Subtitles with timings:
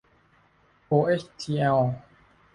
[0.87, 1.79] โอเอชทีแอล